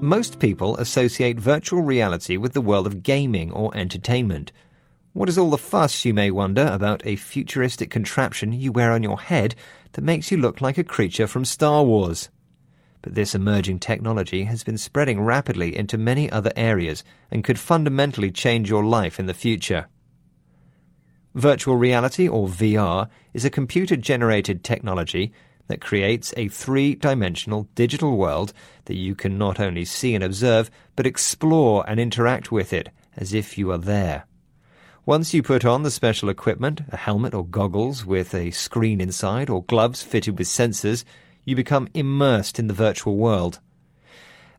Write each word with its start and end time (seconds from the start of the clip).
Most 0.00 0.38
people 0.38 0.76
associate 0.76 1.40
virtual 1.40 1.80
reality 1.80 2.36
with 2.36 2.52
the 2.52 2.60
world 2.60 2.86
of 2.86 3.02
gaming 3.02 3.50
or 3.50 3.74
entertainment. 3.74 4.52
What 5.14 5.30
is 5.30 5.38
all 5.38 5.48
the 5.48 5.56
fuss, 5.56 6.04
you 6.04 6.12
may 6.12 6.30
wonder, 6.30 6.68
about 6.70 7.00
a 7.06 7.16
futuristic 7.16 7.90
contraption 7.90 8.52
you 8.52 8.72
wear 8.72 8.92
on 8.92 9.02
your 9.02 9.18
head 9.18 9.54
that 9.92 10.04
makes 10.04 10.30
you 10.30 10.36
look 10.36 10.60
like 10.60 10.76
a 10.76 10.84
creature 10.84 11.26
from 11.26 11.46
Star 11.46 11.82
Wars? 11.82 12.28
But 13.00 13.14
this 13.14 13.34
emerging 13.34 13.78
technology 13.78 14.44
has 14.44 14.62
been 14.62 14.76
spreading 14.76 15.22
rapidly 15.22 15.74
into 15.74 15.96
many 15.96 16.30
other 16.30 16.52
areas 16.56 17.02
and 17.30 17.42
could 17.42 17.58
fundamentally 17.58 18.30
change 18.30 18.68
your 18.68 18.84
life 18.84 19.18
in 19.18 19.24
the 19.24 19.32
future. 19.32 19.88
Virtual 21.34 21.76
reality, 21.76 22.28
or 22.28 22.48
VR, 22.48 23.08
is 23.32 23.46
a 23.46 23.50
computer 23.50 23.96
generated 23.96 24.62
technology 24.62 25.32
that 25.68 25.80
creates 25.80 26.32
a 26.36 26.48
three 26.48 26.94
dimensional 26.94 27.68
digital 27.74 28.16
world 28.16 28.52
that 28.86 28.96
you 28.96 29.14
can 29.14 29.36
not 29.38 29.60
only 29.60 29.84
see 29.84 30.14
and 30.14 30.24
observe, 30.24 30.70
but 30.94 31.06
explore 31.06 31.84
and 31.88 31.98
interact 31.98 32.52
with 32.52 32.72
it 32.72 32.88
as 33.16 33.32
if 33.32 33.56
you 33.58 33.70
are 33.72 33.78
there. 33.78 34.24
Once 35.04 35.32
you 35.32 35.42
put 35.42 35.64
on 35.64 35.84
the 35.84 35.90
special 35.90 36.28
equipment, 36.28 36.80
a 36.90 36.96
helmet 36.96 37.32
or 37.32 37.46
goggles 37.46 38.04
with 38.04 38.34
a 38.34 38.50
screen 38.50 39.00
inside, 39.00 39.48
or 39.48 39.62
gloves 39.64 40.02
fitted 40.02 40.36
with 40.36 40.48
sensors, 40.48 41.04
you 41.44 41.54
become 41.54 41.88
immersed 41.94 42.58
in 42.58 42.66
the 42.66 42.74
virtual 42.74 43.16
world. 43.16 43.60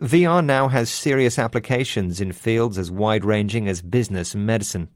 VR 0.00 0.44
now 0.44 0.68
has 0.68 0.90
serious 0.90 1.38
applications 1.38 2.20
in 2.20 2.32
fields 2.32 2.76
as 2.76 2.90
wide 2.90 3.24
ranging 3.24 3.68
as 3.68 3.80
business 3.80 4.34
and 4.34 4.44
medicine. 4.44 4.88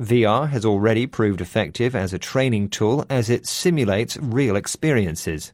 VR 0.00 0.50
has 0.50 0.66
already 0.66 1.06
proved 1.06 1.40
effective 1.40 1.96
as 1.96 2.12
a 2.12 2.18
training 2.18 2.68
tool 2.68 3.06
as 3.08 3.30
it 3.30 3.46
simulates 3.46 4.18
real 4.18 4.54
experiences. 4.54 5.52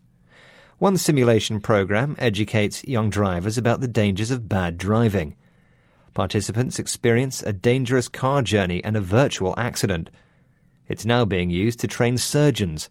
One 0.78 0.96
simulation 0.96 1.60
program 1.60 2.16
educates 2.18 2.82
young 2.82 3.08
drivers 3.08 3.56
about 3.56 3.80
the 3.80 3.86
dangers 3.86 4.32
of 4.32 4.48
bad 4.48 4.78
driving. 4.78 5.36
Participants 6.12 6.80
experience 6.80 7.40
a 7.44 7.52
dangerous 7.52 8.08
car 8.08 8.42
journey 8.42 8.82
and 8.82 8.96
a 8.96 9.00
virtual 9.00 9.54
accident. 9.56 10.10
It's 10.88 11.04
now 11.04 11.24
being 11.24 11.50
used 11.50 11.78
to 11.80 11.86
train 11.86 12.18
surgeons. 12.18 12.90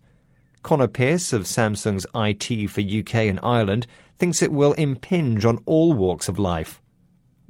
Connor 0.64 0.88
Pierce 0.88 1.34
of 1.34 1.44
Samsung's 1.44 2.06
IT 2.16 2.70
for 2.70 2.80
UK 2.80 3.28
and 3.28 3.42
Ireland 3.44 3.88
thinks 4.18 4.42
it 4.42 4.54
will 4.54 4.74
impinge 4.74 5.44
on 5.44 5.62
all 5.66 5.92
walks 5.92 6.30
of 6.30 6.40
life. 6.40 6.81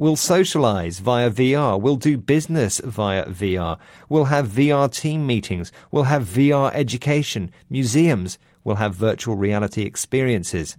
We'll 0.02 0.16
socialize 0.16 0.98
via 0.98 1.30
VR. 1.30 1.80
We'll 1.80 1.96
do 1.96 2.18
business 2.18 2.82
via 2.84 3.24
VR. 3.28 3.78
We'll 4.10 4.34
have 4.34 4.48
VR 4.48 4.92
team 4.92 5.28
meetings. 5.28 5.72
We'll 5.92 6.06
have 6.06 6.24
VR 6.24 6.72
education, 6.74 7.52
museums. 7.70 8.40
We'll 8.64 8.78
have 8.78 8.96
virtual 8.96 9.36
reality 9.36 9.84
experiences. 9.84 10.76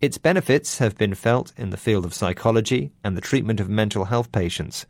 Its 0.00 0.18
benefits 0.18 0.78
have 0.78 0.98
been 0.98 1.14
felt 1.14 1.52
in 1.56 1.70
the 1.70 1.76
field 1.76 2.04
of 2.04 2.12
psychology 2.12 2.90
and 3.04 3.16
the 3.16 3.20
treatment 3.20 3.60
of 3.60 3.68
mental 3.68 4.06
health 4.06 4.32
patients. 4.32 4.86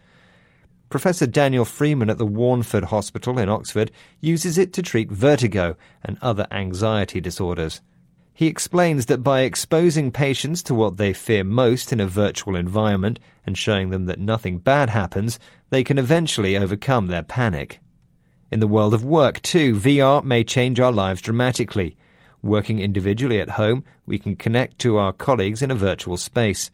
Professor 0.88 1.26
Daniel 1.26 1.66
Freeman 1.66 2.08
at 2.08 2.16
the 2.16 2.26
Warneford 2.26 2.84
Hospital 2.84 3.38
in 3.38 3.50
Oxford 3.50 3.90
uses 4.22 4.56
it 4.56 4.72
to 4.72 4.80
treat 4.80 5.10
vertigo 5.10 5.76
and 6.02 6.16
other 6.22 6.46
anxiety 6.50 7.20
disorders. 7.20 7.82
He 8.32 8.46
explains 8.46 9.06
that 9.06 9.22
by 9.22 9.40
exposing 9.40 10.12
patients 10.12 10.62
to 10.64 10.74
what 10.74 10.96
they 10.96 11.12
fear 11.12 11.44
most 11.44 11.92
in 11.92 12.00
a 12.00 12.06
virtual 12.06 12.56
environment 12.56 13.18
and 13.44 13.56
showing 13.56 13.90
them 13.90 14.06
that 14.06 14.18
nothing 14.18 14.58
bad 14.58 14.90
happens, 14.90 15.38
they 15.70 15.84
can 15.84 15.98
eventually 15.98 16.56
overcome 16.56 17.08
their 17.08 17.22
panic. 17.22 17.80
In 18.50 18.60
the 18.60 18.66
world 18.66 18.94
of 18.94 19.04
work, 19.04 19.40
too, 19.42 19.76
VR 19.76 20.24
may 20.24 20.42
change 20.42 20.80
our 20.80 20.90
lives 20.90 21.20
dramatically. 21.20 21.96
Working 22.42 22.80
individually 22.80 23.40
at 23.40 23.50
home, 23.50 23.84
we 24.06 24.18
can 24.18 24.34
connect 24.34 24.78
to 24.80 24.96
our 24.96 25.12
colleagues 25.12 25.62
in 25.62 25.70
a 25.70 25.76
virtual 25.76 26.16
space. 26.16 26.70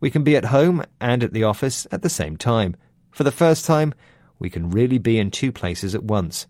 We 0.00 0.10
can 0.10 0.24
be 0.24 0.36
at 0.36 0.46
home 0.46 0.82
and 1.00 1.22
at 1.22 1.32
the 1.32 1.44
office 1.44 1.86
at 1.92 2.02
the 2.02 2.08
same 2.08 2.36
time. 2.36 2.74
For 3.10 3.24
the 3.24 3.30
first 3.30 3.66
time, 3.66 3.94
we 4.38 4.48
can 4.48 4.70
really 4.70 4.98
be 4.98 5.18
in 5.18 5.30
two 5.30 5.52
places 5.52 5.94
at 5.94 6.02
once. 6.02 6.46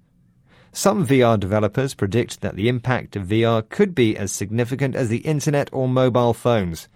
Some 0.72 1.06
VR 1.06 1.38
developers 1.38 1.94
predict 1.94 2.42
that 2.42 2.54
the 2.54 2.68
impact 2.68 3.16
of 3.16 3.26
VR 3.26 3.68
could 3.68 3.94
be 3.94 4.16
as 4.16 4.30
significant 4.30 4.94
as 4.94 5.08
the 5.08 5.18
internet 5.18 5.68
or 5.72 5.88
mobile 5.88 6.32
phones. 6.32 6.88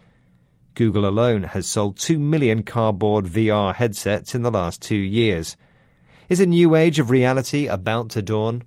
Google 0.74 1.06
alone 1.06 1.44
has 1.44 1.66
sold 1.66 1.96
2 1.98 2.18
million 2.18 2.62
cardboard 2.64 3.26
VR 3.26 3.74
headsets 3.74 4.34
in 4.34 4.42
the 4.42 4.50
last 4.50 4.82
two 4.82 4.96
years. 4.96 5.56
Is 6.28 6.40
a 6.40 6.46
new 6.46 6.74
age 6.74 6.98
of 6.98 7.10
reality 7.10 7.66
about 7.66 8.10
to 8.10 8.22
dawn? 8.22 8.64